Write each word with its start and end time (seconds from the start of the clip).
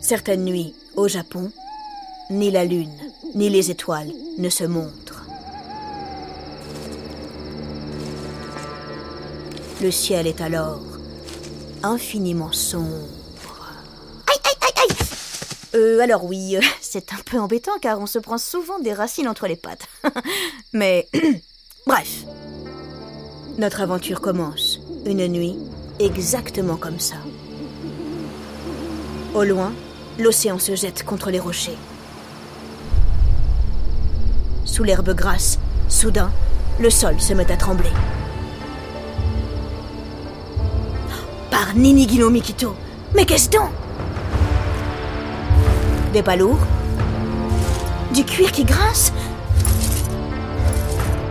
Certaines 0.00 0.44
nuits, 0.44 0.74
au 0.96 1.08
Japon, 1.08 1.50
ni 2.30 2.50
la 2.50 2.64
lune, 2.64 2.92
ni 3.34 3.48
les 3.50 3.70
étoiles 3.70 4.12
ne 4.38 4.48
se 4.48 4.64
montrent. 4.64 5.24
Le 9.80 9.90
ciel 9.90 10.26
est 10.26 10.40
alors 10.40 10.80
infiniment 11.82 12.52
sombre. 12.52 13.06
Aïe, 14.26 14.40
aïe, 14.44 14.56
aïe, 14.60 14.86
aïe 14.90 14.96
Euh, 15.74 16.00
alors 16.00 16.24
oui, 16.24 16.56
euh, 16.56 16.60
c'est 16.80 17.12
un 17.12 17.18
peu 17.24 17.38
embêtant 17.38 17.78
car 17.80 18.00
on 18.00 18.06
se 18.06 18.18
prend 18.18 18.38
souvent 18.38 18.78
des 18.80 18.92
racines 18.92 19.28
entre 19.28 19.46
les 19.46 19.56
pattes. 19.56 19.86
Mais, 20.72 21.08
bref. 21.86 22.24
Notre 23.58 23.80
aventure 23.80 24.20
commence, 24.20 24.80
une 25.04 25.26
nuit, 25.26 25.56
exactement 25.98 26.76
comme 26.76 27.00
ça. 27.00 27.16
Au 29.34 29.44
loin, 29.44 29.72
l'océan 30.18 30.58
se 30.58 30.74
jette 30.74 31.04
contre 31.04 31.30
les 31.30 31.38
rochers. 31.38 31.76
Sous 34.64 34.84
l'herbe 34.84 35.14
grasse, 35.14 35.58
soudain, 35.88 36.30
le 36.80 36.88
sol 36.90 37.20
se 37.20 37.34
met 37.34 37.50
à 37.52 37.56
trembler. 37.56 37.90
Par 41.50 41.74
Ninigino 41.74 42.30
Mikito. 42.30 42.74
Mais 43.14 43.26
qu'est-ce 43.26 43.50
donc? 43.50 43.70
Des 46.12 46.22
pas 46.22 46.36
lourds. 46.36 46.58
Du 48.14 48.24
cuir 48.24 48.50
qui 48.50 48.64
grince. 48.64 49.12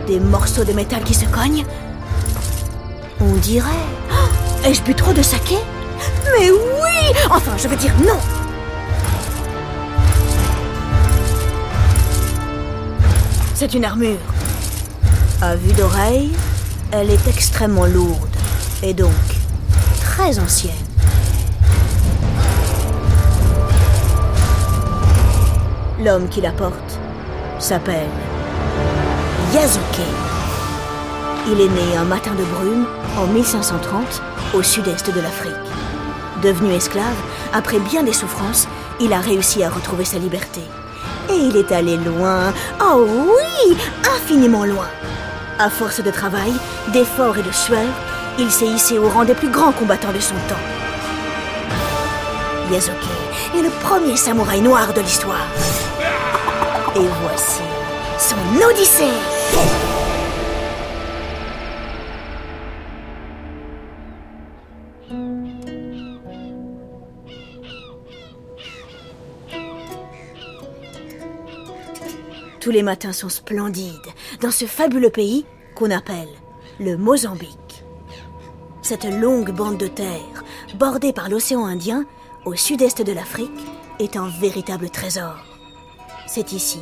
Des 0.06 0.20
morceaux 0.20 0.64
de 0.64 0.72
métal 0.72 1.02
qui 1.02 1.14
se 1.14 1.26
cognent. 1.26 1.64
On 3.20 3.34
dirait... 3.34 3.68
Oh, 4.12 4.66
Ai-je 4.66 4.82
bu 4.82 4.94
trop 4.94 5.12
de 5.12 5.22
saké? 5.22 5.56
Mais 6.38 6.50
oui 6.50 7.16
Enfin, 7.30 7.56
je 7.56 7.68
veux 7.68 7.76
dire 7.76 7.92
non 8.06 8.18
C'est 13.54 13.74
une 13.74 13.84
armure. 13.84 14.18
À 15.42 15.56
vue 15.56 15.72
d'oreille, 15.72 16.30
elle 16.92 17.10
est 17.10 17.26
extrêmement 17.26 17.86
lourde 17.86 18.36
et 18.82 18.94
donc 18.94 19.10
très 20.00 20.38
ancienne. 20.38 20.74
L'homme 26.00 26.28
qui 26.28 26.40
la 26.40 26.52
porte 26.52 27.00
s'appelle 27.58 28.08
Yasuke. 29.52 29.82
Il 31.48 31.60
est 31.60 31.68
né 31.68 31.96
un 31.96 32.04
matin 32.04 32.32
de 32.32 32.44
brume 32.44 32.86
en 33.16 33.26
1530 33.26 34.22
au 34.54 34.62
sud-est 34.62 35.12
de 35.12 35.20
l'Afrique. 35.20 35.67
Devenu 36.42 36.72
esclave, 36.72 37.16
après 37.52 37.78
bien 37.80 38.04
des 38.04 38.12
souffrances, 38.12 38.68
il 39.00 39.12
a 39.12 39.18
réussi 39.18 39.62
à 39.64 39.70
retrouver 39.70 40.04
sa 40.04 40.18
liberté. 40.18 40.60
Et 41.30 41.36
il 41.36 41.56
est 41.56 41.72
allé 41.72 41.96
loin, 41.96 42.52
oh 42.80 43.06
oui, 43.08 43.76
infiniment 44.16 44.64
loin. 44.64 44.88
À 45.58 45.68
force 45.68 46.00
de 46.00 46.10
travail, 46.10 46.52
d'efforts 46.92 47.38
et 47.38 47.42
de 47.42 47.50
sueur, 47.50 47.88
il 48.38 48.50
s'est 48.50 48.66
hissé 48.66 48.98
au 48.98 49.08
rang 49.08 49.24
des 49.24 49.34
plus 49.34 49.50
grands 49.50 49.72
combattants 49.72 50.12
de 50.12 50.20
son 50.20 50.34
temps. 50.48 50.64
Yasuke 52.70 52.94
est 53.56 53.62
le 53.62 53.70
premier 53.70 54.16
samouraï 54.16 54.60
noir 54.60 54.92
de 54.94 55.00
l'histoire. 55.00 55.46
Et 56.94 57.06
voici 57.22 57.62
son 58.18 58.68
odyssée. 58.68 59.87
Tous 72.68 72.72
les 72.72 72.82
matins 72.82 73.14
sont 73.14 73.30
splendides 73.30 74.12
dans 74.42 74.50
ce 74.50 74.66
fabuleux 74.66 75.08
pays 75.08 75.46
qu'on 75.74 75.90
appelle 75.90 76.28
le 76.78 76.98
Mozambique. 76.98 77.82
Cette 78.82 79.06
longue 79.06 79.52
bande 79.52 79.78
de 79.78 79.86
terre, 79.86 80.44
bordée 80.78 81.14
par 81.14 81.30
l'océan 81.30 81.64
Indien, 81.64 82.04
au 82.44 82.54
sud-est 82.56 83.00
de 83.00 83.12
l'Afrique, 83.12 83.48
est 84.00 84.18
un 84.18 84.28
véritable 84.28 84.90
trésor. 84.90 85.38
C'est 86.26 86.52
ici, 86.52 86.80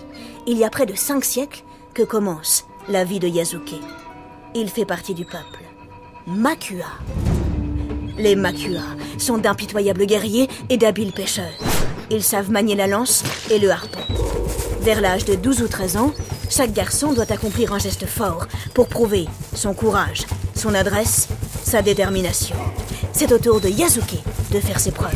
il 0.49 0.59
y 0.59 0.65
a 0.65 0.71
près 0.71 0.87
de 0.87 0.95
cinq 0.97 1.25
siècles, 1.25 1.63
que 1.95 2.03
commence 2.03 2.67
la 2.89 3.05
vie 3.05 3.21
de 3.21 3.29
Yasuke. 3.29 3.77
Il 4.57 4.69
fait 4.69 4.87
partie 4.87 5.15
du 5.15 5.25
peuple 5.25 5.63
Makua. 6.27 6.91
Les 8.19 8.35
Makua 8.35 8.83
sont 9.19 9.39
d'impitoyables 9.39 10.07
guerriers 10.07 10.49
et 10.69 10.79
d'habiles 10.79 11.13
pêcheurs. 11.13 11.63
Ils 12.11 12.25
savent 12.25 12.51
manier 12.51 12.75
la 12.75 12.89
lance 12.89 13.23
et 13.53 13.61
le 13.61 13.71
harpon. 13.71 14.26
Vers 14.87 15.01
l'âge 15.01 15.25
de 15.25 15.35
12 15.35 15.63
ou 15.63 15.67
13 15.67 15.97
ans, 15.97 16.13
chaque 16.49 16.73
garçon 16.73 17.13
doit 17.13 17.33
accomplir 17.33 17.73
un 17.73 17.79
geste 17.81 18.07
fort 18.07 18.47
pour 18.73 18.87
prouver 18.87 19.27
son 19.53 19.75
courage, 19.75 20.27
son 20.55 20.73
adresse, 20.75 21.27
sa 21.65 21.83
détermination. 21.83 22.55
C'est 23.13 23.33
au 23.33 23.39
tour 23.41 23.61
de 23.61 23.69
Yasuke 23.69 24.23
de 24.53 24.61
faire 24.61 24.79
ses 24.79 24.93
preuves. 24.93 25.11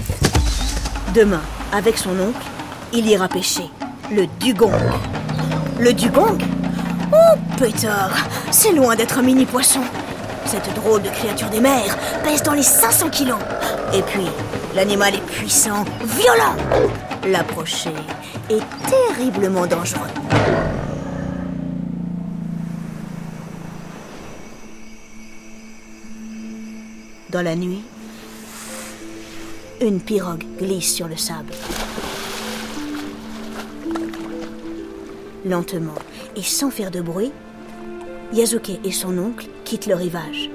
Demain, 1.14 1.42
avec 1.72 1.98
son 1.98 2.18
oncle, 2.18 2.44
il 2.92 3.06
ira 3.06 3.28
pêcher 3.28 3.70
le 4.10 4.26
dugong. 4.40 4.72
Le 5.78 5.92
dugong? 5.92 6.42
Oh, 7.12 7.38
pétard 7.56 8.26
C'est 8.50 8.72
loin 8.72 8.96
d'être 8.96 9.20
un 9.20 9.22
mini 9.22 9.46
poisson. 9.46 9.82
Cette 10.46 10.74
drôle 10.74 11.02
de 11.02 11.10
créature 11.10 11.48
des 11.48 11.60
mers 11.60 11.96
pèse 12.24 12.42
dans 12.42 12.54
les 12.54 12.64
500 12.64 13.10
kilos. 13.10 13.38
Et 13.94 14.02
puis, 14.02 14.26
l'animal 14.74 15.14
est 15.14 15.26
puissant, 15.26 15.84
violent. 16.02 16.56
L'approcher 17.24 17.94
est 18.50 18.62
terriblement 18.88 19.66
dangereux. 19.66 20.08
Dans 27.30 27.42
la 27.42 27.54
nuit, 27.54 27.84
une 29.80 30.00
pirogue 30.00 30.44
glisse 30.58 30.92
sur 30.92 31.06
le 31.06 31.16
sable. 31.16 31.52
Lentement 35.44 35.94
et 36.34 36.42
sans 36.42 36.70
faire 36.70 36.90
de 36.90 37.00
bruit, 37.00 37.32
Yasuke 38.32 38.80
et 38.84 38.92
son 38.92 39.16
oncle 39.16 39.46
quittent 39.64 39.86
le 39.86 39.94
rivage. 39.94 40.50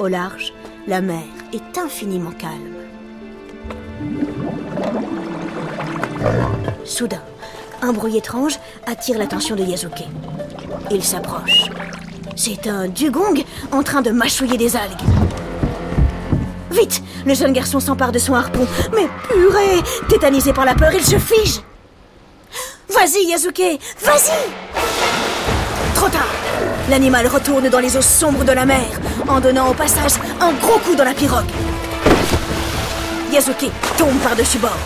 Au 0.00 0.08
large, 0.08 0.52
la 0.88 1.00
mer 1.00 1.22
est 1.52 1.78
infiniment 1.78 2.32
calme. 2.32 2.74
Soudain, 6.84 7.22
un 7.82 7.92
bruit 7.92 8.16
étrange 8.16 8.58
attire 8.86 9.18
l'attention 9.18 9.56
de 9.56 9.62
Yasuke. 9.62 10.04
Il 10.90 11.02
s'approche. 11.02 11.70
C'est 12.36 12.66
un 12.66 12.88
dugong 12.88 13.44
en 13.72 13.82
train 13.82 14.02
de 14.02 14.10
mâchouiller 14.10 14.56
des 14.56 14.76
algues. 14.76 14.92
Vite 16.70 17.02
Le 17.24 17.34
jeune 17.34 17.52
garçon 17.52 17.80
s'empare 17.80 18.12
de 18.12 18.18
son 18.18 18.34
harpon. 18.34 18.66
Mais 18.94 19.08
purée 19.28 19.82
Tétanisé 20.08 20.52
par 20.52 20.64
la 20.64 20.74
peur, 20.74 20.92
il 20.92 21.04
se 21.04 21.18
fige 21.18 21.60
Vas-y, 22.88 23.28
Yasuke 23.28 23.80
Vas-y 24.02 24.32
Trop 25.94 26.08
tard 26.08 26.26
L'animal 26.90 27.26
retourne 27.28 27.68
dans 27.68 27.78
les 27.78 27.96
eaux 27.96 28.02
sombres 28.02 28.44
de 28.44 28.52
la 28.52 28.66
mer, 28.66 28.84
en 29.26 29.40
donnant 29.40 29.70
au 29.70 29.74
passage 29.74 30.12
un 30.40 30.52
gros 30.52 30.78
coup 30.80 30.94
dans 30.94 31.04
la 31.04 31.14
pirogue. 31.14 31.46
Yasuke 33.34 33.68
tombe 33.98 34.16
par-dessus 34.22 34.58
bord. 34.58 34.78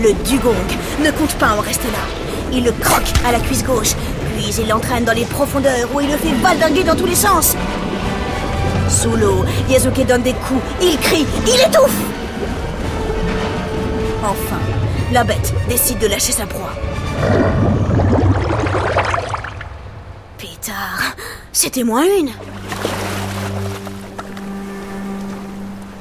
Le 0.00 0.12
dugong 0.24 0.66
ne 0.98 1.12
compte 1.12 1.32
pas 1.36 1.50
en 1.50 1.60
rester 1.60 1.86
là. 1.92 2.00
Il 2.52 2.64
le 2.64 2.72
croque 2.72 3.06
à 3.24 3.30
la 3.30 3.38
cuisse 3.38 3.62
gauche, 3.62 3.92
puis 4.34 4.52
il 4.58 4.68
l'entraîne 4.68 5.04
dans 5.04 5.12
les 5.12 5.24
profondeurs 5.24 5.88
où 5.94 6.00
il 6.00 6.10
le 6.10 6.16
fait 6.16 6.32
valdinguer 6.42 6.82
dans 6.82 6.96
tous 6.96 7.06
les 7.06 7.14
sens. 7.14 7.54
Sous 8.88 9.14
l'eau, 9.14 9.44
Yasuke 9.68 10.04
donne 10.08 10.22
des 10.22 10.32
coups, 10.32 10.60
il 10.82 10.98
crie, 10.98 11.24
il 11.46 11.60
étouffe 11.60 11.92
Enfin, 14.24 14.58
la 15.12 15.22
bête 15.22 15.54
décide 15.68 16.00
de 16.00 16.08
lâcher 16.08 16.32
sa 16.32 16.46
proie. 16.46 16.72
Pétard, 20.36 21.14
c'était 21.52 21.84
moins 21.84 22.06
une 22.18 22.32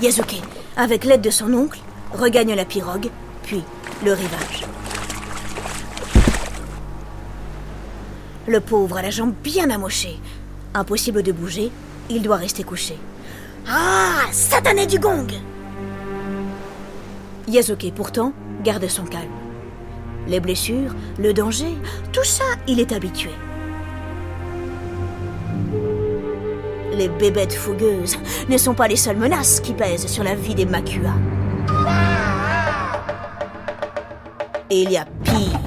Yasuke, 0.01 0.41
avec 0.77 1.05
l'aide 1.05 1.21
de 1.21 1.29
son 1.29 1.53
oncle, 1.53 1.79
regagne 2.11 2.53
la 2.53 2.65
pirogue, 2.65 3.09
puis 3.43 3.63
le 4.03 4.13
rivage. 4.13 4.65
Le 8.47 8.59
pauvre 8.59 8.97
a 8.97 9.01
la 9.01 9.09
jambe 9.09 9.33
bien 9.43 9.69
amochée. 9.69 10.19
Impossible 10.73 11.23
de 11.23 11.31
bouger, 11.31 11.71
il 12.09 12.21
doit 12.21 12.35
rester 12.35 12.63
couché. 12.63 12.97
Ah 13.67 14.25
Satané 14.31 14.85
du 14.85 14.99
gong 14.99 15.27
Yasuke, 17.47 17.91
pourtant, 17.95 18.33
garde 18.63 18.87
son 18.87 19.05
calme. 19.05 19.31
Les 20.27 20.39
blessures, 20.39 20.93
le 21.17 21.33
danger, 21.33 21.75
tout 22.11 22.23
ça, 22.23 22.43
il 22.67 22.79
est 22.79 22.91
habitué. 22.91 23.31
Les 26.95 27.09
bébêtes 27.09 27.53
fougueuses 27.53 28.17
ne 28.49 28.57
sont 28.57 28.73
pas 28.73 28.87
les 28.87 28.95
seules 28.95 29.17
menaces 29.17 29.59
qui 29.59 29.73
pèsent 29.73 30.07
sur 30.07 30.23
la 30.23 30.35
vie 30.35 30.55
des 30.55 30.65
Makua. 30.65 31.13
Et 34.69 34.81
il 34.81 34.91
y 34.91 34.97
a 34.97 35.05
pire, 35.23 35.59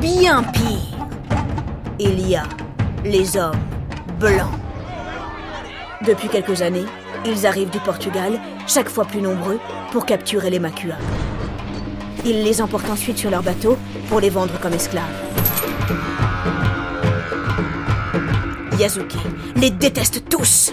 bien 0.00 0.42
pire. 0.42 0.98
Il 1.98 2.28
y 2.28 2.36
a 2.36 2.44
les 3.04 3.36
hommes 3.36 3.58
blancs. 4.18 4.52
Depuis 6.06 6.28
quelques 6.28 6.62
années, 6.62 6.86
ils 7.26 7.46
arrivent 7.46 7.70
du 7.70 7.80
Portugal, 7.80 8.40
chaque 8.66 8.88
fois 8.88 9.04
plus 9.04 9.20
nombreux, 9.20 9.58
pour 9.90 10.06
capturer 10.06 10.50
les 10.50 10.60
Makua. 10.60 10.94
Ils 12.24 12.44
les 12.44 12.62
emportent 12.62 12.90
ensuite 12.90 13.18
sur 13.18 13.30
leur 13.30 13.42
bateau 13.42 13.76
pour 14.08 14.20
les 14.20 14.30
vendre 14.30 14.58
comme 14.60 14.72
esclaves. 14.72 15.04
Yazuki 18.78 19.18
les 19.58 19.70
déteste 19.70 20.28
tous. 20.28 20.72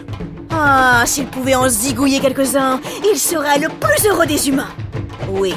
Ah, 0.51 1.03
s'il 1.05 1.25
pouvait 1.25 1.55
en 1.55 1.67
zigouiller 1.67 2.19
quelques-uns, 2.19 2.79
il 3.11 3.17
serait 3.17 3.59
le 3.59 3.69
plus 3.69 4.07
heureux 4.07 4.27
des 4.27 4.47
humains. 4.47 4.69
Oui, 5.29 5.55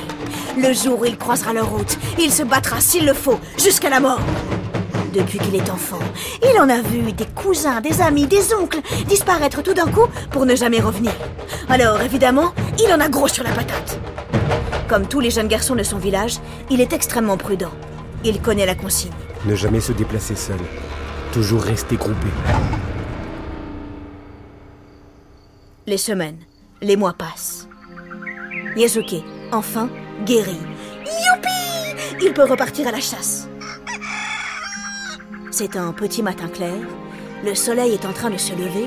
le 0.56 0.72
jour 0.72 1.00
où 1.00 1.04
il 1.04 1.19
croisera 1.19 1.52
leur 1.52 1.69
route, 1.69 1.98
il 2.19 2.32
se 2.32 2.42
battra 2.42 2.80
s'il 2.80 3.04
le 3.04 3.12
faut, 3.12 3.38
jusqu'à 3.58 3.90
la 3.90 4.00
mort. 4.00 4.20
Depuis 5.12 5.38
qu'il 5.38 5.54
est 5.54 5.70
enfant, 5.70 5.98
il 6.42 6.58
en 6.58 6.69
a 6.69 6.80
vu 6.80 7.12
des 7.12 7.26
cousins, 7.26 7.80
des 7.80 8.00
amis, 8.00 8.26
des 8.26 8.54
oncles 8.54 8.80
disparaître 9.06 9.62
tout 9.62 9.75
d'un 9.75 9.86
coup 9.86 10.06
pour 10.30 10.46
ne 10.46 10.54
jamais 10.54 10.80
revenir. 10.80 11.12
Alors 11.69 12.00
évidemment, 12.00 12.52
il 12.82 12.92
en 12.92 13.00
a 13.00 13.08
gros 13.08 13.28
sur 13.28 13.44
la 13.44 13.50
patate. 13.50 13.98
Comme 14.88 15.06
tous 15.06 15.20
les 15.20 15.30
jeunes 15.30 15.48
garçons 15.48 15.75
de 15.75 15.82
son 15.82 15.98
village, 15.98 16.38
il 16.70 16.80
est 16.80 16.92
extrêmement 16.92 17.36
prudent. 17.36 17.72
Il 18.25 18.40
connaît 18.40 18.66
la 18.66 18.75
consigne. 18.75 19.12
Ne 19.44 19.54
jamais 19.54 19.80
se 19.80 19.92
déplacer 19.92 20.34
seul. 20.34 20.58
Toujours 21.32 21.62
rester 21.62 21.96
groupé. 21.96 22.28
Les 25.88 25.96
semaines, 25.96 26.37
les 26.82 26.96
mois 26.96 27.14
passent. 27.14 27.67
Yazuke, 28.76 29.25
enfin, 29.52 29.88
guéri. 30.26 30.58
Youpi 31.06 31.96
Il 32.20 32.35
peut 32.35 32.44
repartir 32.44 32.87
à 32.88 32.93
la 32.93 33.00
chasse. 33.00 33.49
C'est 35.50 35.79
un 35.79 35.94
petit 35.94 36.23
matin 36.23 36.49
clair. 36.49 36.76
Le 37.43 37.55
soleil 37.55 37.94
est 37.94 38.05
en 38.05 38.12
train 38.12 38.29
de 38.29 38.37
se 38.37 38.52
lever. 38.52 38.87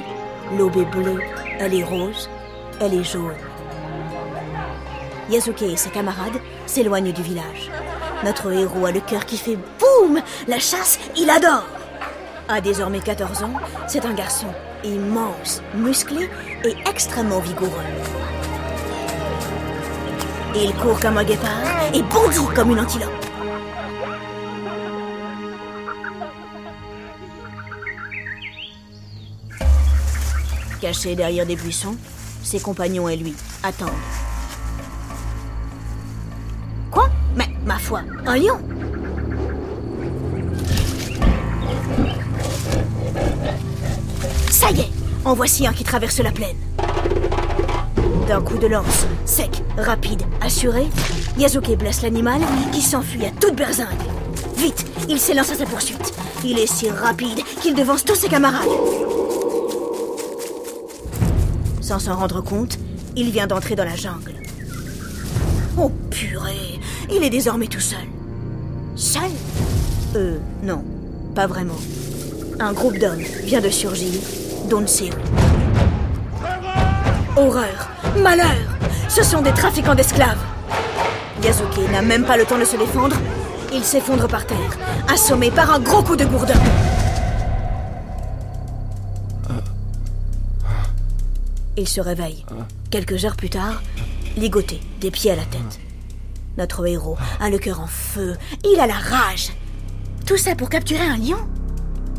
L'aube 0.55 0.77
est 0.77 0.95
bleue, 0.95 1.19
elle 1.57 1.73
est 1.73 1.83
rose, 1.83 2.29
elle 2.79 2.93
est 2.93 3.03
jaune. 3.03 3.33
Yazuke 5.31 5.63
et 5.63 5.77
ses 5.77 5.89
camarades 5.89 6.39
s'éloignent 6.67 7.13
du 7.13 7.23
village. 7.23 7.71
Notre 8.23 8.51
héros 8.51 8.85
a 8.85 8.91
le 8.91 8.99
cœur 8.99 9.25
qui 9.25 9.37
fait 9.37 9.57
boum 9.79 10.21
La 10.47 10.59
chasse, 10.59 10.99
il 11.17 11.31
adore 11.31 11.65
A 12.47 12.61
désormais 12.61 12.99
14 12.99 13.41
ans, 13.41 13.53
c'est 13.87 14.05
un 14.05 14.13
garçon 14.13 14.53
immense, 14.83 15.61
musclé 15.75 16.29
et 16.63 16.75
extrêmement 16.89 17.39
vigoureux. 17.39 17.71
Il 20.55 20.73
court 20.75 20.99
comme 20.99 21.17
un 21.17 21.23
guépard 21.23 21.49
et 21.93 22.01
bondit 22.03 22.53
comme 22.53 22.71
une 22.71 22.79
antilope. 22.79 23.09
Caché 30.81 31.15
derrière 31.15 31.45
des 31.45 31.55
buissons, 31.55 31.95
ses 32.43 32.59
compagnons 32.59 33.07
et 33.07 33.15
lui 33.15 33.35
attendent. 33.63 33.89
Quoi? 36.89 37.07
Mais 37.35 37.49
ma 37.65 37.77
foi, 37.77 38.01
un 38.25 38.35
lion? 38.35 38.59
Ça 44.51 44.69
y 44.69 44.81
est, 44.81 44.89
en 45.23 45.33
voici 45.33 45.65
un 45.65 45.71
qui 45.71 45.85
traverse 45.85 46.19
la 46.19 46.31
plaine. 46.31 46.57
D'un 48.27 48.41
coup 48.41 48.57
de 48.57 48.67
lance, 48.67 49.07
sec, 49.25 49.63
rapide, 49.77 50.21
assuré, 50.41 50.87
Yazuke 51.37 51.77
blesse 51.77 52.01
l'animal 52.01 52.41
qui 52.73 52.81
s'enfuit 52.81 53.25
à 53.25 53.31
toute 53.31 53.55
berzingue. 53.55 53.87
Vite, 54.57 54.85
il 55.07 55.19
s'élance 55.19 55.51
à 55.51 55.55
sa 55.55 55.65
poursuite. 55.65 56.13
Il 56.43 56.59
est 56.59 56.67
si 56.67 56.89
rapide 56.89 57.39
qu'il 57.61 57.75
devance 57.75 58.03
tous 58.03 58.15
ses 58.15 58.27
camarades. 58.27 58.67
Sans 61.79 61.99
s'en 61.99 62.17
rendre 62.17 62.41
compte, 62.41 62.77
il 63.15 63.31
vient 63.31 63.47
d'entrer 63.47 63.75
dans 63.75 63.85
la 63.85 63.95
jungle. 63.95 64.33
Oh 65.79 65.91
purée, 66.09 66.79
il 67.09 67.23
est 67.23 67.29
désormais 67.29 67.67
tout 67.67 67.79
seul. 67.79 68.05
Seul? 68.97 69.31
Euh, 70.17 70.37
non, 70.61 70.83
pas 71.33 71.47
vraiment. 71.47 71.77
Un 72.59 72.73
groupe 72.73 72.97
d'hommes 72.97 73.23
vient 73.43 73.61
de 73.61 73.69
surgir, 73.69 74.19
d'on 74.69 74.81
ne. 74.81 74.87
Horreur, 77.35 77.89
malheur, 78.21 78.45
ce 79.09 79.23
sont 79.23 79.41
des 79.41 79.51
trafiquants 79.51 79.95
d'esclaves. 79.95 80.37
Yazuke 81.43 81.89
n'a 81.91 82.01
même 82.01 82.25
pas 82.25 82.37
le 82.37 82.45
temps 82.45 82.59
de 82.59 82.65
se 82.65 82.77
défendre. 82.77 83.15
Il 83.73 83.83
s'effondre 83.83 84.27
par 84.27 84.45
terre, 84.45 84.77
assommé 85.11 85.49
par 85.49 85.71
un 85.71 85.79
gros 85.79 86.03
coup 86.03 86.15
de 86.15 86.25
gourdin. 86.25 86.59
Il 91.77 91.87
se 91.87 92.01
réveille. 92.01 92.45
Quelques 92.91 93.25
heures 93.25 93.37
plus 93.37 93.49
tard, 93.49 93.81
ligoté, 94.37 94.81
des 94.99 95.09
pieds 95.09 95.31
à 95.31 95.35
la 95.35 95.45
tête. 95.45 95.79
Notre 96.57 96.85
héros 96.85 97.17
a 97.39 97.49
le 97.49 97.57
cœur 97.57 97.79
en 97.79 97.87
feu. 97.87 98.35
Il 98.65 98.79
a 98.79 98.87
la 98.87 98.93
rage. 98.93 99.51
Tout 100.25 100.37
ça 100.37 100.53
pour 100.53 100.69
capturer 100.69 101.05
un 101.05 101.17
lion? 101.17 101.37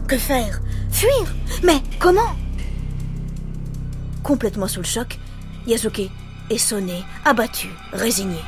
Que 0.08 0.19
faire? 0.19 0.60
Fuir? 0.90 1.34
Mais 1.62 1.81
comment? 1.99 2.20
Complètement 4.22 4.69
sous 4.69 4.81
le 4.81 4.87
choc, 4.87 5.19
Yasuke 5.66 6.10
est 6.50 6.58
sonné, 6.58 7.02
abattu, 7.25 7.69
résigné. 7.93 8.38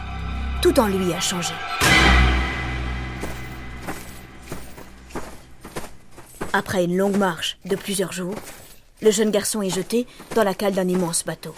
Tout 0.60 0.78
en 0.78 0.86
lui 0.86 1.12
a 1.12 1.20
changé. 1.20 1.54
Après 6.52 6.84
une 6.84 6.96
longue 6.96 7.16
marche 7.16 7.58
de 7.64 7.76
plusieurs 7.76 8.12
jours, 8.12 8.34
le 9.02 9.10
jeune 9.10 9.30
garçon 9.30 9.62
est 9.62 9.74
jeté 9.74 10.06
dans 10.34 10.44
la 10.44 10.54
cale 10.54 10.74
d'un 10.74 10.86
immense 10.86 11.24
bateau. 11.24 11.54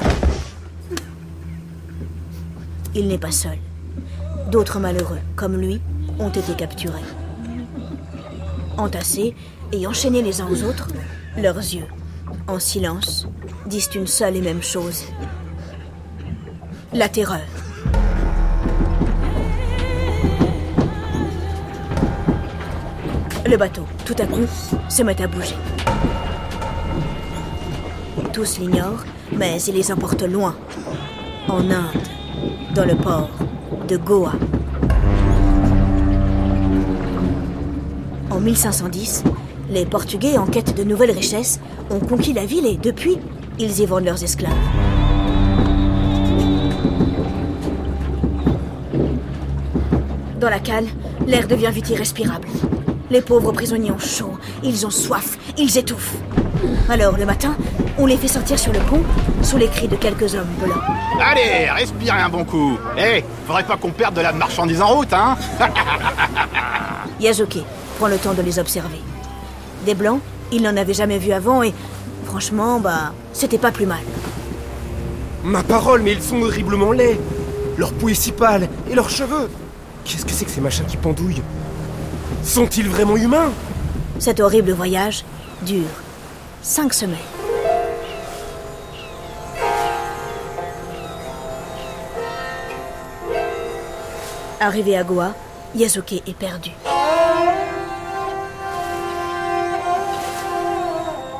Il 2.95 3.09
n'est 3.09 3.19
pas 3.19 3.31
seul. 3.31 3.59
D'autres 4.51 4.79
malheureux, 4.81 5.21
comme 5.35 5.57
lui, 5.57 5.81
ont 6.19 6.31
été 6.31 6.55
capturés. 6.55 7.05
Entassés 8.79 9.35
et 9.73 9.87
enchaînés 9.87 10.23
les 10.23 10.41
uns 10.41 10.49
aux 10.49 10.63
autres, 10.65 10.89
leurs 11.37 11.57
yeux, 11.57 11.87
en 12.49 12.59
silence, 12.59 13.27
disent 13.67 13.91
une 13.95 14.07
seule 14.07 14.37
et 14.37 14.41
même 14.41 14.63
chose. 14.63 15.05
La 16.93 17.09
terreur. 17.09 17.41
Le 23.45 23.57
bateau, 23.57 23.83
tout 24.05 24.17
à 24.19 24.27
coup, 24.27 24.47
se 24.89 25.03
met 25.03 25.21
à 25.23 25.27
bouger. 25.27 25.55
Tous 28.33 28.59
l'ignorent, 28.59 29.05
mais 29.33 29.63
il 29.63 29.75
les 29.75 29.93
emporte 29.93 30.23
loin, 30.23 30.55
en 31.49 31.71
Inde, 31.71 32.09
dans 32.75 32.85
le 32.85 32.97
port 32.97 33.31
de 33.89 33.97
Goa. 33.97 34.33
En 38.31 38.41
1510, 38.41 39.25
les 39.71 39.85
Portugais, 39.85 40.39
en 40.39 40.47
quête 40.47 40.77
de 40.77 40.85
nouvelles 40.85 41.11
richesses, 41.11 41.61
ont 41.91 41.99
conquis 41.99 42.33
la 42.33 42.45
ville 42.45 42.67
et 42.67 42.77
depuis, 42.77 43.19
ils 43.59 43.81
y 43.81 43.87
vendent 43.87 44.05
leurs 44.05 44.23
esclaves. 44.23 44.53
Dans 50.41 50.51
la 50.51 50.61
cale, 50.61 50.87
l'air 51.27 51.49
devient 51.49 51.71
vite 51.73 51.91
irrespirable. 51.91 52.49
Les 53.11 53.21
pauvres 53.21 53.53
prisonniers 53.53 53.91
ont 53.91 53.99
chaud, 53.99 54.37
ils 54.63 54.87
ont 54.87 54.91
soif, 54.91 55.39
ils 55.57 55.79
étouffent. 55.79 56.17
Alors, 56.89 57.17
le 57.17 57.25
matin, 57.25 57.57
on 57.99 58.07
les 58.07 58.17
fait 58.17 58.29
sortir 58.29 58.59
sur 58.59 58.73
le 58.73 58.81
pont, 58.81 59.03
sous 59.43 59.57
les 59.57 59.69
cris 59.69 59.89
de 59.89 59.97
quelques 59.97 60.35
hommes 60.35 60.53
blancs. 60.61 60.83
Allez, 61.21 61.71
respirez 61.71 62.21
un 62.21 62.29
bon 62.29 62.45
coup. 62.45 62.79
Eh, 62.99 63.25
faudrait 63.47 63.65
pas 63.65 63.77
qu'on 63.77 63.91
perde 63.91 64.15
de 64.15 64.21
la 64.21 64.33
marchandise 64.33 64.83
en 64.83 64.89
route, 64.89 65.13
hein? 65.13 65.37
Yazuke 67.21 67.59
prend 67.99 68.09
le 68.09 68.19
temps 68.19 68.35
de 68.35 68.43
les 68.43 68.59
observer. 68.59 69.01
Des 69.87 69.95
blancs, 69.95 70.21
il 70.51 70.63
n'en 70.63 70.77
avait 70.77 70.95
jamais 70.95 71.17
vu 71.17 71.31
avant 71.31 71.63
et, 71.63 71.73
franchement, 72.25 72.81
bah, 72.81 73.13
c'était 73.33 73.57
pas 73.57 73.71
plus 73.71 73.87
mal. 73.87 74.01
Ma 75.45 75.63
parole, 75.63 76.03
mais 76.03 76.11
ils 76.11 76.23
sont 76.23 76.43
horriblement 76.43 76.91
laids. 76.91 77.21
Leur 77.79 77.93
peau 77.93 78.09
est 78.09 78.15
si 78.15 78.33
pâle 78.33 78.69
et 78.91 78.97
leurs 78.97 79.09
cheveux. 79.09 79.49
Qu'est-ce 80.05 80.27
que 80.27 80.33
c'est 80.33 80.45
que 80.45 80.51
ces 80.51 80.61
machins 80.61 80.87
qui 80.87 80.97
pendouillent? 80.97 81.41
Sont-ils 82.43 82.89
vraiment 82.89 83.17
humains? 83.17 83.53
Cet 84.19 84.41
horrible 84.41 84.73
voyage 84.73 85.25
dure 85.63 85.85
cinq 86.63 86.93
semaines. 86.93 87.19
Arrivé 94.59 94.97
à 94.97 95.05
Goa, 95.05 95.33
Yasuke 95.77 96.23
est 96.27 96.37
perdu. 96.37 96.71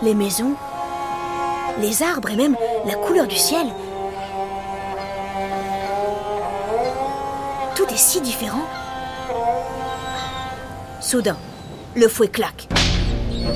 Les 0.07 0.15
maisons, 0.15 0.55
les 1.81 2.01
arbres 2.01 2.31
et 2.31 2.37
même 2.37 2.55
la 2.87 2.95
couleur 2.95 3.27
du 3.27 3.35
ciel. 3.35 3.67
Tout 7.75 7.87
est 7.93 7.97
si 7.97 8.21
différent. 8.21 8.63
Soudain, 11.01 11.37
le 11.97 12.07
fouet 12.07 12.29
claque. 12.29 12.69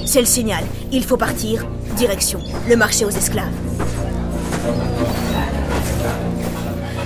C'est 0.04 0.18
le 0.18 0.26
signal. 0.26 0.64
Il 0.90 1.04
faut 1.04 1.16
partir. 1.16 1.64
Direction 1.94 2.40
le 2.68 2.74
marché 2.74 3.04
aux 3.04 3.10
esclaves. 3.10 3.54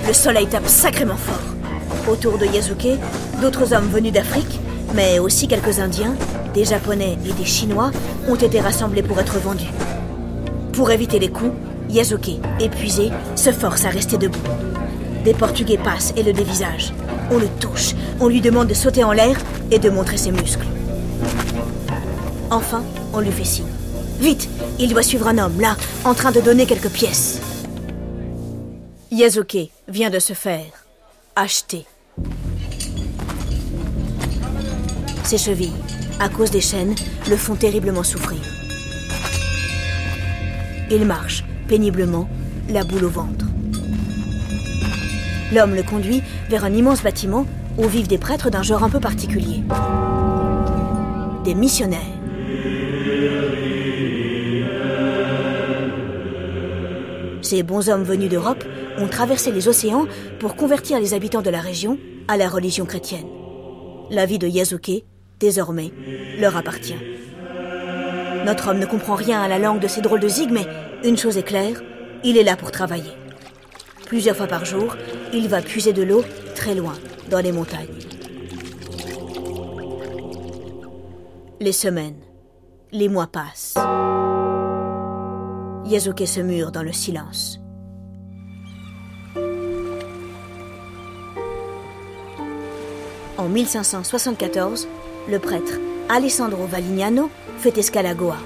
Le 0.07 0.13
soleil 0.13 0.47
tape 0.47 0.67
sacrément 0.67 1.17
fort. 1.17 2.11
Autour 2.11 2.39
de 2.39 2.47
Yasuke, 2.47 2.99
d'autres 3.41 3.73
hommes 3.73 3.89
venus 3.89 4.11
d'Afrique, 4.11 4.59
mais 4.95 5.19
aussi 5.19 5.47
quelques 5.47 5.79
Indiens, 5.79 6.15
des 6.53 6.63
Japonais 6.63 7.17
et 7.25 7.33
des 7.33 7.45
Chinois, 7.45 7.91
ont 8.29 8.35
été 8.35 8.61
rassemblés 8.61 9.03
pour 9.03 9.19
être 9.19 9.37
vendus. 9.39 9.69
Pour 10.71 10.89
éviter 10.89 11.19
les 11.19 11.29
coups, 11.29 11.51
Yasuke, 11.89 12.39
épuisé, 12.59 13.11
se 13.35 13.51
force 13.51 13.85
à 13.85 13.89
rester 13.89 14.17
debout. 14.17 14.39
Des 15.23 15.33
Portugais 15.33 15.77
passent 15.77 16.13
et 16.15 16.23
le 16.23 16.33
dévisagent. 16.33 16.93
On 17.29 17.37
le 17.37 17.47
touche, 17.59 17.93
on 18.19 18.27
lui 18.27 18.41
demande 18.41 18.67
de 18.67 18.73
sauter 18.73 19.03
en 19.03 19.11
l'air 19.11 19.37
et 19.69 19.79
de 19.79 19.89
montrer 19.89 20.17
ses 20.17 20.31
muscles. 20.31 20.65
Enfin, 22.49 22.83
on 23.13 23.19
lui 23.19 23.31
fait 23.31 23.43
signe. 23.43 23.65
Vite, 24.19 24.47
il 24.79 24.89
doit 24.89 25.03
suivre 25.03 25.27
un 25.27 25.37
homme, 25.37 25.59
là, 25.59 25.75
en 26.05 26.13
train 26.13 26.31
de 26.31 26.39
donner 26.39 26.65
quelques 26.65 26.89
pièces. 26.89 27.41
Yasuke 29.11 29.69
vient 29.87 30.09
de 30.09 30.19
se 30.19 30.33
faire 30.33 30.85
acheter. 31.35 31.85
Ses 35.25 35.39
chevilles, 35.39 35.73
à 36.19 36.29
cause 36.29 36.51
des 36.51 36.61
chaînes, 36.61 36.93
le 37.27 37.35
font 37.35 37.55
terriblement 37.55 38.03
souffrir. 38.03 38.37
Il 40.91 41.03
marche 41.03 41.43
péniblement, 41.67 42.29
la 42.69 42.83
boule 42.83 43.05
au 43.05 43.09
ventre. 43.09 43.45
L'homme 45.51 45.73
le 45.73 45.81
conduit 45.81 46.21
vers 46.47 46.63
un 46.63 46.71
immense 46.71 47.01
bâtiment 47.01 47.47
où 47.79 47.87
vivent 47.87 48.07
des 48.07 48.19
prêtres 48.19 48.51
d'un 48.51 48.61
genre 48.61 48.83
un 48.83 48.89
peu 48.89 48.99
particulier. 48.99 49.63
Des 51.43 51.55
missionnaires. 51.55 51.99
Ces 57.41 57.63
bons 57.63 57.89
hommes 57.89 58.03
venus 58.03 58.29
d'Europe 58.29 58.63
ont 58.99 59.07
traversé 59.07 59.51
les 59.51 59.67
océans 59.67 60.05
pour 60.39 60.55
convertir 60.55 60.99
les 60.99 61.15
habitants 61.15 61.41
de 61.41 61.49
la 61.49 61.61
région 61.61 61.97
à 62.27 62.37
la 62.37 62.47
religion 62.47 62.85
chrétienne. 62.85 63.25
La 64.11 64.27
vie 64.27 64.37
de 64.37 64.47
Yasuke, 64.47 65.03
désormais, 65.39 65.91
leur 66.39 66.57
appartient. 66.57 66.97
Notre 68.45 68.69
homme 68.69 68.79
ne 68.79 68.85
comprend 68.85 69.15
rien 69.15 69.41
à 69.41 69.47
la 69.47 69.59
langue 69.59 69.79
de 69.79 69.87
ces 69.87 70.01
drôles 70.01 70.19
de 70.19 70.27
zig, 70.27 70.51
mais 70.51 70.67
une 71.03 71.17
chose 71.17 71.37
est 71.37 71.43
claire, 71.43 71.81
il 72.23 72.37
est 72.37 72.43
là 72.43 72.55
pour 72.55 72.71
travailler. 72.71 73.11
Plusieurs 74.05 74.35
fois 74.35 74.47
par 74.47 74.65
jour, 74.65 74.95
il 75.33 75.47
va 75.47 75.61
puiser 75.61 75.93
de 75.93 76.03
l'eau 76.03 76.23
très 76.53 76.75
loin, 76.75 76.93
dans 77.29 77.39
les 77.39 77.51
montagnes. 77.51 77.87
Les 81.59 81.71
semaines, 81.71 82.19
les 82.91 83.09
mois 83.09 83.27
passent. 83.27 83.75
Yasuke 85.85 86.27
se 86.27 86.39
mure 86.41 86.71
dans 86.71 86.83
le 86.83 86.91
silence. 86.91 87.59
En 93.37 93.49
1574, 93.49 94.87
le 95.29 95.39
prêtre 95.39 95.79
Alessandro 96.09 96.65
Valignano 96.65 97.29
fait 97.59 97.77
escale 97.77 98.05
à 98.05 98.13
Goa. 98.13 98.37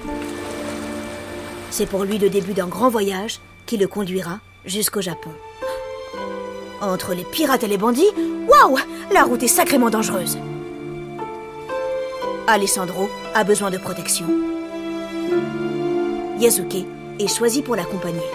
C'est 1.71 1.85
pour 1.85 2.03
lui 2.03 2.17
le 2.17 2.29
début 2.29 2.53
d'un 2.53 2.67
grand 2.67 2.89
voyage 2.89 3.39
qui 3.65 3.77
le 3.77 3.87
conduira 3.87 4.39
jusqu'au 4.65 5.01
Japon. 5.01 5.31
Entre 6.81 7.13
les 7.13 7.25
pirates 7.25 7.63
et 7.63 7.67
les 7.67 7.77
bandits, 7.77 8.09
waouh 8.47 8.77
La 9.11 9.23
route 9.23 9.43
est 9.43 9.47
sacrément 9.47 9.89
dangereuse. 9.89 10.37
Alessandro 12.47 13.09
a 13.35 13.43
besoin 13.43 13.69
de 13.69 13.77
protection. 13.77 14.25
Yasuke 16.39 16.85
est 17.19 17.27
choisi 17.27 17.61
pour 17.61 17.75
l'accompagner. 17.75 18.25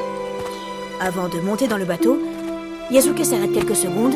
Avant 1.01 1.29
de 1.29 1.41
monter 1.41 1.67
dans 1.67 1.79
le 1.79 1.87
bateau, 1.87 2.21
Yasuke 2.91 3.25
s'arrête 3.25 3.53
quelques 3.53 3.75
secondes 3.75 4.15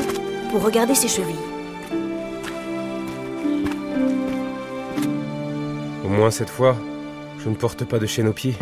pour 0.53 0.63
regarder 0.63 0.95
ses 0.95 1.09
chevilles. 1.09 1.58
Au 6.09 6.11
moins 6.11 6.31
cette 6.31 6.49
fois, 6.49 6.75
je 7.39 7.51
ne 7.51 7.55
porte 7.55 7.85
pas 7.85 7.99
de 7.99 8.07
chaîne 8.07 8.29
aux 8.29 8.33
pieds. 8.33 8.57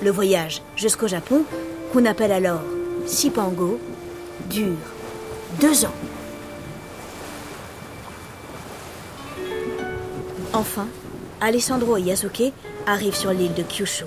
Le 0.00 0.10
voyage 0.10 0.62
jusqu'au 0.74 1.08
Japon, 1.08 1.42
qu'on 1.92 2.06
appelle 2.06 2.32
alors 2.32 2.62
Sipango, 3.04 3.78
dure 4.48 4.78
deux 5.60 5.84
ans. 5.84 5.92
Enfin, 10.54 10.86
Alessandro 11.42 11.98
et 11.98 12.02
Yasuke 12.02 12.54
arrivent 12.86 13.14
sur 13.14 13.30
l'île 13.32 13.52
de 13.52 13.62
Kyushu. 13.62 14.06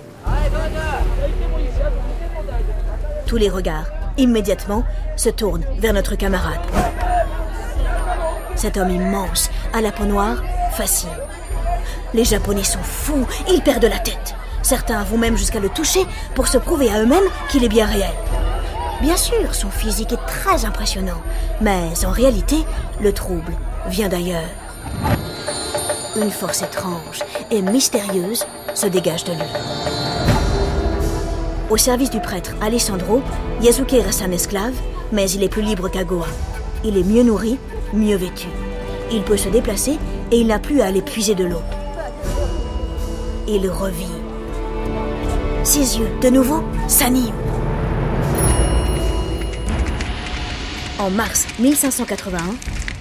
Tous 3.27 3.37
les 3.37 3.49
regards, 3.49 3.85
immédiatement, 4.17 4.83
se 5.15 5.29
tournent 5.29 5.65
vers 5.77 5.93
notre 5.93 6.15
camarade. 6.15 6.80
Cet 8.61 8.77
homme 8.77 8.91
immense, 8.91 9.49
à 9.73 9.81
la 9.81 9.91
peau 9.91 10.05
noire, 10.05 10.43
fascine. 10.73 11.09
Les 12.13 12.23
Japonais 12.23 12.63
sont 12.63 12.83
fous, 12.83 13.25
ils 13.49 13.63
perdent 13.63 13.85
la 13.85 13.97
tête. 13.97 14.35
Certains 14.61 15.03
vont 15.03 15.17
même 15.17 15.35
jusqu'à 15.35 15.59
le 15.59 15.69
toucher 15.69 16.05
pour 16.35 16.47
se 16.47 16.59
prouver 16.59 16.91
à 16.91 17.01
eux-mêmes 17.01 17.27
qu'il 17.49 17.63
est 17.63 17.69
bien 17.69 17.87
réel. 17.87 18.13
Bien 19.01 19.17
sûr, 19.17 19.55
son 19.55 19.71
physique 19.71 20.11
est 20.13 20.25
très 20.27 20.63
impressionnant, 20.63 21.23
mais 21.59 21.89
en 22.05 22.11
réalité, 22.11 22.57
le 23.01 23.11
trouble 23.11 23.53
vient 23.87 24.09
d'ailleurs. 24.09 24.51
Une 26.15 26.29
force 26.29 26.61
étrange 26.61 27.23
et 27.49 27.63
mystérieuse 27.63 28.45
se 28.75 28.85
dégage 28.85 29.23
de 29.23 29.31
lui. 29.31 29.39
Au 31.71 31.77
service 31.77 32.11
du 32.11 32.19
prêtre 32.19 32.51
Alessandro, 32.61 33.23
Yasuke 33.59 34.03
reste 34.05 34.21
un 34.21 34.29
esclave, 34.29 34.75
mais 35.11 35.31
il 35.31 35.41
est 35.41 35.49
plus 35.49 35.63
libre 35.63 35.89
qu'à 35.89 36.03
Goa. 36.03 36.27
Il 36.83 36.95
est 36.95 37.03
mieux 37.03 37.23
nourri, 37.23 37.57
mieux 37.93 38.15
vêtu. 38.15 38.47
Il 39.11 39.23
peut 39.23 39.37
se 39.37 39.49
déplacer 39.49 39.97
et 40.31 40.37
il 40.39 40.47
n'a 40.47 40.59
plus 40.59 40.81
à 40.81 40.85
aller 40.85 41.01
puiser 41.01 41.35
de 41.35 41.45
l'eau. 41.45 41.61
Il 43.47 43.69
revit. 43.69 44.05
Ses 45.63 45.99
yeux, 45.99 46.09
de 46.21 46.29
nouveau, 46.29 46.63
s'animent. 46.87 47.33
En 50.99 51.09
mars 51.09 51.47
1581, 51.59 52.37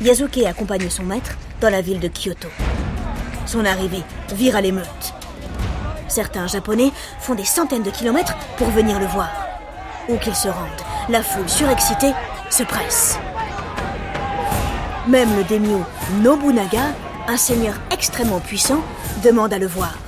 Yasuke 0.02 0.44
accompagne 0.46 0.88
son 0.88 1.02
maître 1.02 1.36
dans 1.60 1.70
la 1.70 1.82
ville 1.82 2.00
de 2.00 2.08
Kyoto. 2.08 2.48
Son 3.46 3.64
arrivée 3.64 4.02
vire 4.34 4.60
l'émeute. 4.60 5.14
Certains 6.08 6.46
Japonais 6.46 6.90
font 7.20 7.34
des 7.34 7.44
centaines 7.44 7.82
de 7.82 7.90
kilomètres 7.90 8.36
pour 8.56 8.68
venir 8.70 8.98
le 8.98 9.06
voir. 9.06 9.30
Où 10.08 10.16
qu'ils 10.16 10.34
se 10.34 10.48
rendent, 10.48 10.68
la 11.08 11.22
foule 11.22 11.48
surexcitée 11.48 12.12
se 12.50 12.64
presse. 12.64 13.18
Même 15.10 15.36
le 15.36 15.42
daimyo 15.42 15.84
Nobunaga, 16.22 16.94
un 17.26 17.36
seigneur 17.36 17.74
extrêmement 17.90 18.38
puissant, 18.38 18.80
demande 19.24 19.52
à 19.52 19.58
le 19.58 19.66
voir. 19.66 19.98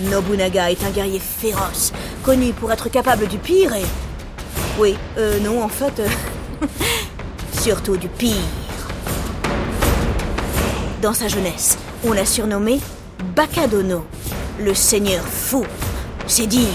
Nobunaga 0.00 0.70
est 0.70 0.84
un 0.84 0.90
guerrier 0.90 1.18
féroce, 1.18 1.94
connu 2.22 2.52
pour 2.52 2.70
être 2.72 2.90
capable 2.90 3.26
du 3.26 3.38
pire 3.38 3.74
et... 3.74 3.86
Oui, 4.78 4.98
euh, 5.16 5.40
non, 5.40 5.64
en 5.64 5.68
fait... 5.68 5.98
euh, 6.00 6.08
surtout 7.62 7.96
du 7.96 8.08
pire. 8.08 8.34
Dans 11.00 11.14
sa 11.14 11.28
jeunesse, 11.28 11.78
on 12.04 12.12
l'a 12.12 12.26
surnommé 12.26 12.80
Bakadono, 13.34 14.04
le 14.60 14.74
seigneur 14.74 15.24
fou. 15.24 15.64
C'est 16.26 16.46
dire. 16.46 16.68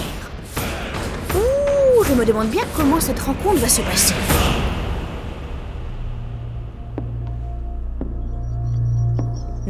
Ouh, 1.36 2.03
je 2.03 2.13
me 2.15 2.25
demande 2.25 2.48
bien 2.48 2.63
comment 2.75 3.00
cette 3.00 3.19
rencontre 3.19 3.60
va 3.60 3.69
se 3.69 3.81
passer. 3.81 4.15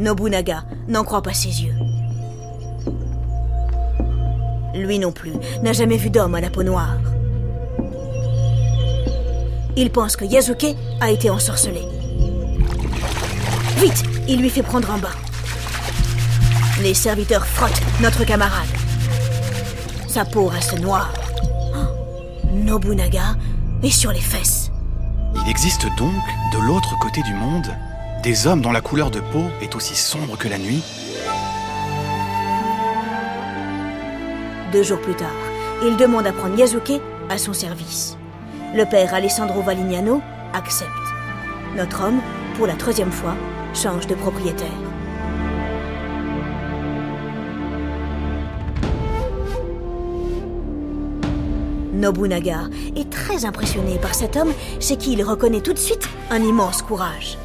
Nobunaga 0.02 0.64
n'en 0.88 1.04
croit 1.04 1.22
pas 1.22 1.32
ses 1.32 1.62
yeux. 1.62 1.74
Lui 4.74 4.98
non 4.98 5.12
plus 5.12 5.32
n'a 5.62 5.72
jamais 5.72 5.96
vu 5.96 6.10
d'homme 6.10 6.34
à 6.34 6.40
la 6.40 6.50
peau 6.50 6.64
noire. 6.64 6.98
Il 9.76 9.90
pense 9.90 10.16
que 10.16 10.24
Yasuke 10.24 10.76
a 11.00 11.10
été 11.10 11.30
ensorcelé. 11.30 11.82
Vite, 13.76 14.02
il 14.28 14.40
lui 14.40 14.50
fait 14.50 14.62
prendre 14.62 14.90
un 14.90 14.98
bain. 14.98 15.08
Les 16.82 16.94
serviteurs 16.94 17.46
frottent 17.46 17.80
notre 18.00 18.24
camarade. 18.24 18.68
Sa 20.08 20.24
peau 20.24 20.46
reste 20.46 20.80
noire. 20.80 21.12
Nobunaga 22.52 23.36
est 23.82 23.90
sur 23.90 24.10
les 24.10 24.20
fesses. 24.20 24.70
Il 25.44 25.48
existe 25.48 25.86
donc, 25.96 26.22
de 26.52 26.58
l'autre 26.58 26.98
côté 27.00 27.22
du 27.22 27.34
monde, 27.34 27.66
des 28.22 28.46
hommes 28.46 28.60
dont 28.60 28.70
la 28.70 28.80
couleur 28.80 29.10
de 29.10 29.18
peau 29.18 29.46
est 29.60 29.74
aussi 29.74 29.96
sombre 29.96 30.38
que 30.38 30.48
la 30.48 30.58
nuit. 30.58 30.82
Deux 34.72 34.84
jours 34.84 35.00
plus 35.00 35.14
tard, 35.14 35.28
il 35.82 35.96
demande 35.96 36.26
à 36.26 36.32
prendre 36.32 36.56
Yasuke 36.56 37.00
à 37.28 37.36
son 37.36 37.52
service. 37.52 38.16
Le 38.74 38.84
père 38.84 39.12
Alessandro 39.12 39.60
Valignano 39.62 40.22
accepte. 40.54 40.90
Notre 41.76 42.04
homme, 42.04 42.20
pour 42.56 42.66
la 42.66 42.74
troisième 42.74 43.10
fois, 43.10 43.34
change 43.74 44.06
de 44.06 44.14
propriétaire. 44.14 44.68
Nobunaga 51.92 52.68
est 52.96 53.10
très 53.10 53.44
impressionné 53.44 53.98
par 53.98 54.14
cet 54.14 54.36
homme 54.36 54.52
chez 54.80 54.96
qui 54.96 55.12
il 55.12 55.22
reconnaît 55.22 55.60
tout 55.60 55.72
de 55.72 55.78
suite 55.78 56.08
un 56.30 56.42
immense 56.42 56.82
courage. 56.82 57.38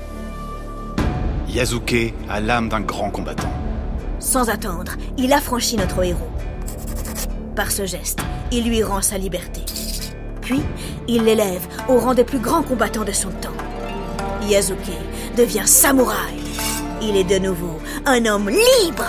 Yasuke 1.57 2.13
a 2.29 2.39
l'âme 2.39 2.69
d'un 2.69 2.81
grand 2.81 3.09
combattant. 3.09 3.51
Sans 4.19 4.47
attendre, 4.47 4.91
il 5.17 5.33
affranchit 5.33 5.75
notre 5.75 6.03
héros. 6.03 6.29
Par 7.55 7.71
ce 7.71 7.83
geste, 7.87 8.19
il 8.51 8.69
lui 8.69 8.83
rend 8.83 9.01
sa 9.01 9.17
liberté. 9.17 9.61
Puis, 10.39 10.61
il 11.07 11.23
l'élève 11.23 11.67
au 11.89 11.97
rang 11.97 12.13
des 12.13 12.23
plus 12.23 12.37
grands 12.37 12.61
combattants 12.61 13.05
de 13.05 13.11
son 13.11 13.31
temps. 13.31 13.57
Yasuke 14.47 14.77
devient 15.35 15.65
samouraï. 15.65 16.37
Il 17.01 17.15
est 17.15 17.23
de 17.23 17.39
nouveau 17.39 17.79
un 18.05 18.23
homme 18.27 18.49
libre. 18.49 19.07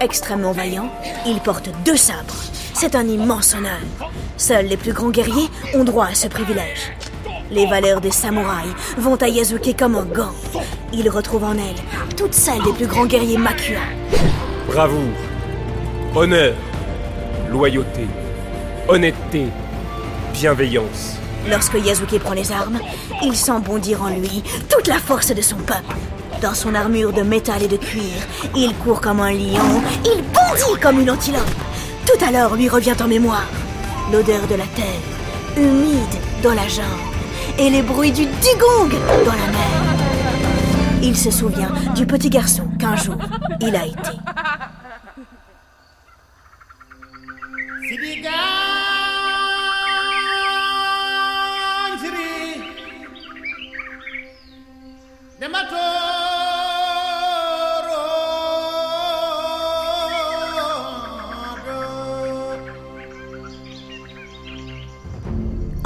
Extrêmement 0.00 0.52
vaillant, 0.52 0.88
il 1.26 1.40
porte 1.40 1.68
deux 1.84 1.96
sabres. 1.96 2.36
C'est 2.74 2.94
un 2.94 3.08
immense 3.08 3.56
honneur. 3.56 3.80
Seuls 4.36 4.66
les 4.66 4.76
plus 4.76 4.92
grands 4.92 5.10
guerriers 5.10 5.50
ont 5.74 5.82
droit 5.82 6.06
à 6.06 6.14
ce 6.14 6.28
privilège. 6.28 6.92
Les 7.54 7.66
valeurs 7.66 8.00
des 8.00 8.10
samouraïs 8.10 8.74
vont 8.98 9.14
à 9.14 9.28
Yasuke 9.28 9.76
comme 9.78 9.94
un 9.94 10.04
gant. 10.04 10.34
Il 10.92 11.08
retrouve 11.08 11.44
en 11.44 11.52
elle 11.52 12.16
toutes 12.16 12.34
celles 12.34 12.62
des 12.64 12.72
plus 12.72 12.88
grands 12.88 13.06
guerriers 13.06 13.38
Makua. 13.38 13.78
Bravoure, 14.66 14.98
honneur, 16.16 16.54
loyauté, 17.52 18.08
honnêteté, 18.88 19.46
bienveillance. 20.32 21.14
Lorsque 21.48 21.74
Yasuke 21.74 22.18
prend 22.18 22.34
les 22.34 22.50
armes, 22.50 22.80
il 23.22 23.36
sent 23.36 23.60
bondir 23.64 24.02
en 24.02 24.08
lui 24.08 24.42
toute 24.68 24.88
la 24.88 24.98
force 24.98 25.32
de 25.32 25.42
son 25.42 25.58
peuple. 25.58 25.94
Dans 26.42 26.54
son 26.54 26.74
armure 26.74 27.12
de 27.12 27.22
métal 27.22 27.62
et 27.62 27.68
de 27.68 27.76
cuir, 27.76 28.18
il 28.56 28.74
court 28.78 29.00
comme 29.00 29.20
un 29.20 29.30
lion, 29.30 29.80
il 30.04 30.24
bondit 30.24 30.80
comme 30.82 31.00
une 31.00 31.10
antilope. 31.10 31.40
Tout 32.04 32.24
à 32.24 32.32
l'heure 32.32 32.56
lui 32.56 32.68
revient 32.68 32.96
en 33.00 33.06
mémoire 33.06 33.46
l'odeur 34.10 34.44
de 34.48 34.56
la 34.56 34.66
terre, 34.74 35.56
humide 35.56 36.20
dans 36.42 36.54
la 36.54 36.66
jambe, 36.66 37.13
et 37.58 37.70
les 37.70 37.82
bruits 37.82 38.12
du 38.12 38.26
dugong 38.26 38.90
dans 39.24 39.32
la 39.32 39.46
mer. 39.52 39.84
Il 41.02 41.16
se 41.16 41.30
souvient 41.30 41.72
du 41.94 42.06
petit 42.06 42.30
garçon 42.30 42.68
qu'un 42.78 42.96
jour 42.96 43.16
il 43.60 43.76
a 43.76 43.86
été. 43.86 44.10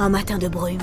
Un 0.01 0.11
matin 0.11 0.39
de 0.39 0.47
brume, 0.47 0.79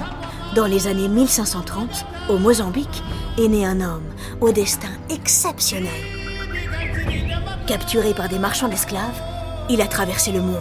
dans 0.56 0.66
les 0.66 0.88
années 0.88 1.10
1530, 1.10 2.06
au 2.30 2.38
Mozambique, 2.38 3.04
est 3.38 3.50
né 3.50 3.66
un 3.66 3.82
homme 3.82 4.06
au 4.40 4.52
destin 4.52 4.88
exceptionnel. 5.10 5.92
Capturé 7.68 8.14
par 8.14 8.30
des 8.30 8.40
marchands 8.40 8.70
d'esclaves, 8.70 9.22
il 9.70 9.82
a 9.82 9.88
traversé 9.88 10.32
le 10.32 10.40
monde. 10.40 10.56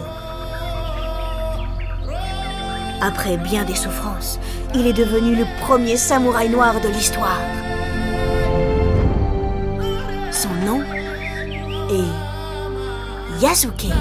Après 3.01 3.37
bien 3.37 3.63
des 3.63 3.75
souffrances, 3.75 4.37
il 4.73 4.85
est 4.85 4.93
devenu 4.93 5.35
le 5.35 5.45
premier 5.61 5.95
samouraï 5.95 6.49
noir 6.49 6.81
de 6.81 6.89
l'histoire. 6.89 7.39
Son 10.31 10.49
nom 10.65 10.81
est 11.89 13.41
Yasuke. 13.41 13.93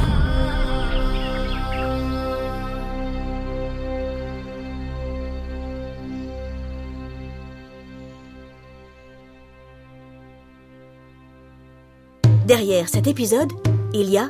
Derrière 12.46 12.90
cet 12.90 13.06
épisode, 13.06 13.50
il 13.94 14.10
y 14.10 14.18
a 14.18 14.28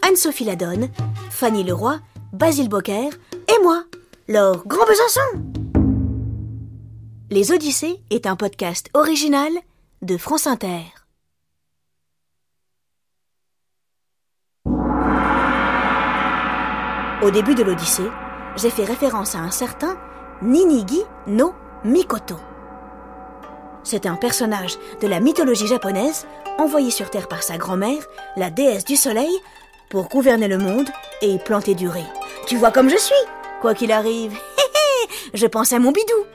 Anne-Sophie 0.00 0.44
Ladonne, 0.44 0.88
Fanny 1.28 1.62
Leroy, 1.62 2.00
Basile 2.32 2.70
Bocquer 2.70 3.10
et 3.34 3.62
moi, 3.62 3.84
Laure 4.28 4.66
Grand 4.66 4.86
Besançon. 4.86 5.20
Les 7.30 7.52
Odyssées 7.52 8.00
est 8.08 8.26
un 8.26 8.34
podcast 8.34 8.88
original 8.94 9.52
de 10.00 10.16
France 10.16 10.46
Inter. 10.46 10.80
Au 17.22 17.30
début 17.30 17.54
de 17.54 17.62
l'Odyssée, 17.62 18.08
j'ai 18.56 18.70
fait 18.70 18.84
référence 18.84 19.34
à 19.34 19.40
un 19.40 19.50
certain 19.50 19.98
Ninigi 20.40 21.02
no 21.26 21.52
Mikoto. 21.84 22.36
C'est 23.84 24.06
un 24.06 24.16
personnage 24.16 24.78
de 25.02 25.06
la 25.06 25.20
mythologie 25.20 25.66
japonaise 25.66 26.26
envoyé 26.58 26.90
sur 26.90 27.10
Terre 27.10 27.28
par 27.28 27.42
sa 27.42 27.58
grand-mère, 27.58 28.02
la 28.36 28.50
déesse 28.50 28.84
du 28.84 28.96
soleil, 28.96 29.32
pour 29.90 30.08
gouverner 30.08 30.48
le 30.48 30.58
monde 30.58 30.88
et 31.20 31.38
planter 31.38 31.74
du 31.74 31.88
riz. 31.88 32.06
Tu 32.46 32.56
vois 32.56 32.72
comme 32.72 32.88
je 32.88 32.96
suis 32.96 33.14
Quoi 33.60 33.74
qu'il 33.74 33.92
arrive, 33.92 34.36
je 35.34 35.46
pense 35.46 35.72
à 35.72 35.78
mon 35.78 35.92
bidou. 35.92 36.33